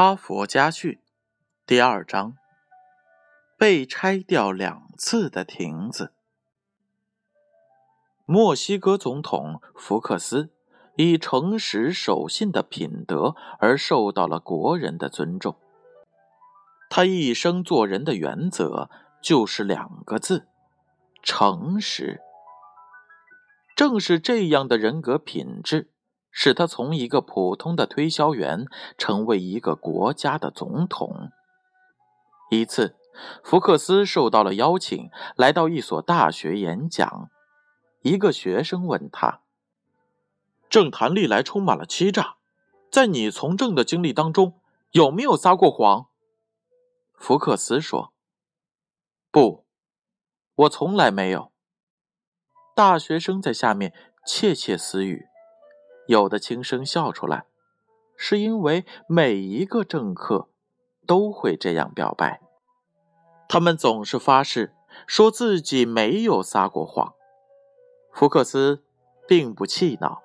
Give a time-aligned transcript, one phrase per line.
[0.00, 1.00] 哈佛家训
[1.66, 2.36] 第二章：
[3.56, 6.12] 被拆掉两次的亭子。
[8.24, 10.52] 墨西哥总统福克斯
[10.94, 15.56] 以诚实守信的品德而受到了国人的尊重。
[16.88, 18.88] 他一生做人的原则
[19.20, 20.46] 就是两个字：
[21.24, 22.20] 诚实。
[23.74, 25.90] 正是这样的人格品质。
[26.40, 28.66] 使他从一个普通的推销员
[28.96, 31.32] 成为一个国家的总统。
[32.48, 32.94] 一次，
[33.42, 37.28] 福克斯受到了邀请，来到一所大学演讲。
[38.02, 39.40] 一个学生问他
[40.70, 42.36] ：“政坛历来充满了欺诈，
[42.88, 44.60] 在你从政的经历当中，
[44.92, 46.06] 有没有撒过谎？”
[47.18, 48.12] 福克斯说
[49.32, 49.64] ：“不，
[50.54, 51.50] 我从来没有。”
[52.76, 53.92] 大学生在下面
[54.24, 55.27] 窃窃私语。
[56.08, 57.44] 有的轻声笑出来，
[58.16, 60.48] 是因为每一个政客
[61.06, 62.40] 都会这样表白，
[63.46, 64.74] 他们总是发誓
[65.06, 67.12] 说自己没有撒过谎。
[68.10, 68.82] 福克斯
[69.26, 70.22] 并不气恼，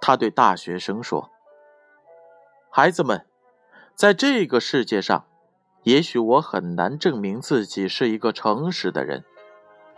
[0.00, 1.28] 他对大学生说
[2.70, 3.26] ：“孩子们，
[3.96, 5.26] 在这个世界上，
[5.82, 9.24] 也许我很难证明自己是一个诚实的人，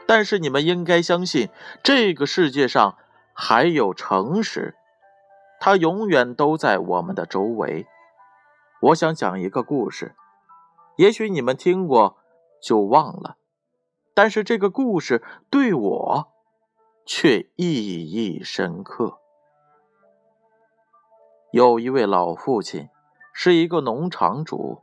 [0.06, 1.50] 但是你们应该相信，
[1.82, 2.96] 这个世界上
[3.34, 4.74] 还有诚实。”
[5.60, 7.86] 他永远都在我们的周围。
[8.80, 10.14] 我想讲一个故事，
[10.96, 12.18] 也许你们听过
[12.62, 13.36] 就忘了，
[14.14, 16.28] 但是这个故事对我
[17.04, 19.18] 却意义深刻。
[21.52, 22.88] 有一位老父亲
[23.32, 24.82] 是一个农场主，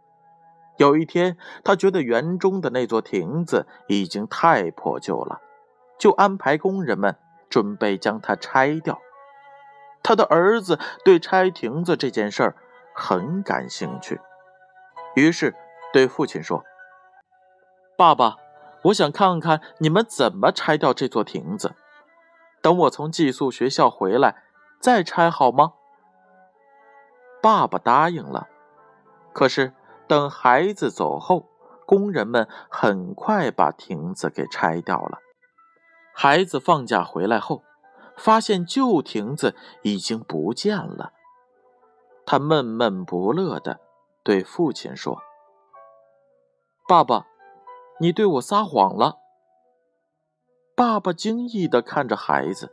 [0.77, 5.39] 有一天他觉得园中的那座亭子已经太破旧了，
[5.99, 7.15] 就安排工人们
[7.47, 8.99] 准备将它拆掉。
[10.03, 12.55] 他的儿子对拆亭子这件事儿
[12.93, 14.19] 很感兴趣，
[15.15, 15.55] 于是
[15.93, 16.61] 对父亲说
[17.97, 18.36] ：“爸爸，
[18.83, 21.73] 我想看看你们怎么拆掉这座亭子。
[22.61, 24.43] 等我从寄宿学校回来
[24.81, 25.73] 再拆好吗？”
[27.42, 28.47] 爸爸答应了。
[29.33, 29.73] 可是
[30.08, 31.49] 等孩子走后，
[31.86, 35.19] 工人们很快把亭子给拆掉了。
[36.13, 37.63] 孩子放假回来后。
[38.17, 41.13] 发现旧亭子已经不见了，
[42.25, 43.79] 他闷闷不乐的
[44.23, 45.21] 对父亲说
[46.87, 47.27] ：“爸爸，
[47.99, 49.17] 你对我撒谎了。”
[50.75, 52.71] 爸爸惊异的看着孩子。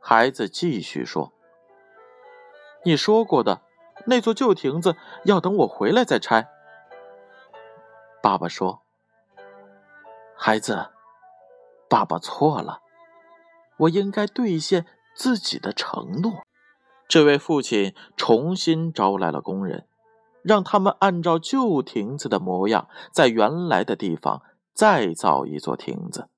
[0.00, 1.32] 孩子继续说
[2.84, 3.60] ：“你说过的
[4.06, 6.48] 那座旧亭子要等我回来再拆。”
[8.22, 8.82] 爸爸说
[10.34, 10.88] ：“孩子，
[11.88, 12.80] 爸爸错了。”
[13.78, 16.44] 我应该兑现自己的承诺。
[17.08, 19.88] 这位父亲重新招来了工人，
[20.42, 24.42] 让他们按照旧亭子的模样，在原来的地方
[24.74, 26.28] 再造一座亭子。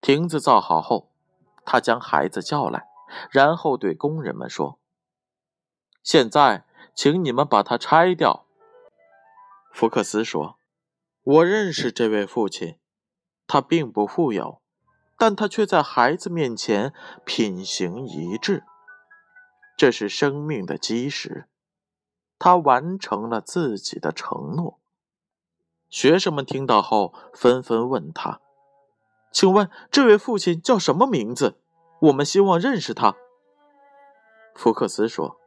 [0.00, 1.12] 亭子造好后，
[1.64, 2.88] 他将孩子叫来，
[3.30, 4.78] 然后对工人们说
[6.02, 8.46] ：“现在，请你们把它拆掉。”
[9.72, 10.58] 福克斯说
[11.22, 12.78] ：“我认识这位父亲，
[13.46, 14.60] 他并不富有。”
[15.18, 16.92] 但他却在孩子面前
[17.24, 18.64] 品行一致，
[19.76, 21.48] 这是生命的基石。
[22.38, 24.78] 他完成了自己的承诺。
[25.88, 28.40] 学生们听到后纷纷问他
[29.32, 31.58] ：“请问这位父亲叫什么名字？
[32.02, 33.16] 我们希望认识他。”
[34.54, 35.38] 福克斯说：“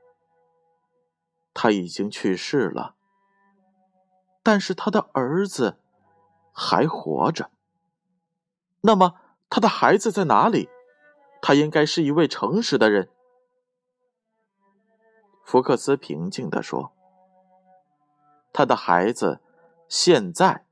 [1.53, 2.96] 他已经去世了，
[4.41, 5.78] 但是他的儿子
[6.51, 7.51] 还活着。
[8.81, 9.13] 那么？”
[9.50, 10.70] 他的孩子在哪里？
[11.42, 13.10] 他应该是一位诚实的人。
[15.44, 16.92] 福克斯平静地说
[18.54, 19.40] ：“他的孩子
[19.88, 20.66] 现在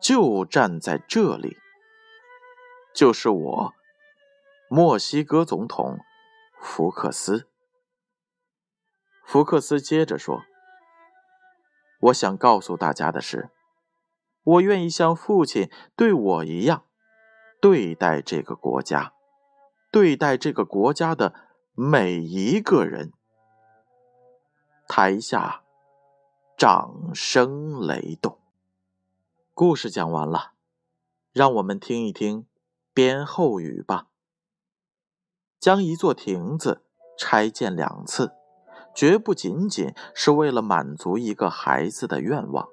[0.00, 1.56] 就站在这里，
[2.92, 3.74] 就是我，
[4.68, 6.00] 墨西哥总统
[6.60, 7.48] 福克斯。”
[9.24, 10.42] 福克斯接着说
[12.00, 13.50] ：“我想告诉大家的是，
[14.42, 16.84] 我愿意像父亲对我一样。”
[17.62, 19.12] 对待这个国家，
[19.92, 21.32] 对待这个国家的
[21.74, 23.12] 每一个人。
[24.88, 25.62] 台下
[26.58, 28.40] 掌声雷动。
[29.54, 30.54] 故事讲完了，
[31.32, 32.48] 让我们听一听
[32.92, 34.08] 编后语吧。
[35.60, 36.82] 将一座亭子
[37.16, 38.32] 拆建两次，
[38.92, 42.71] 绝不仅仅是为了满足一个孩子的愿望。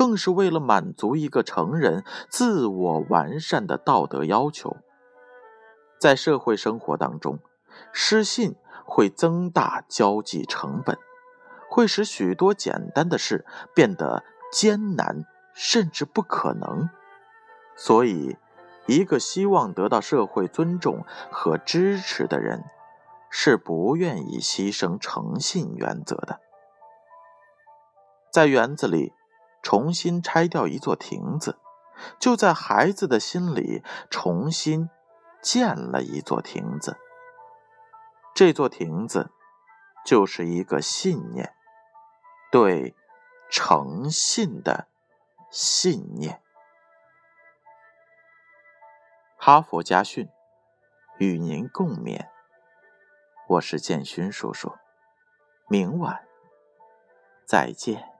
[0.00, 4.78] 更是为了满足一个成人自我完善的道德要求。
[5.98, 7.38] 在社会生活当中，
[7.92, 8.56] 失信
[8.86, 10.96] 会增大交际成本，
[11.68, 13.44] 会使许多简单的事
[13.74, 16.88] 变得艰难，甚至不可能。
[17.76, 18.38] 所以，
[18.86, 22.64] 一个希望得到社会尊重和支持的人，
[23.28, 26.40] 是不愿意牺牲诚信原则的。
[28.32, 29.12] 在园子里
[29.62, 31.58] 重新拆掉一座亭子，
[32.18, 34.88] 就在孩子的心里重新
[35.42, 36.96] 建了一座亭子。
[38.34, 39.30] 这座亭子
[40.04, 41.54] 就是一个信念，
[42.50, 42.94] 对
[43.50, 44.86] 诚信的
[45.50, 46.40] 信念。
[49.36, 50.28] 哈佛家训，
[51.18, 52.28] 与您共勉。
[53.48, 54.72] 我是建勋叔叔，
[55.68, 56.26] 明晚
[57.44, 58.19] 再见。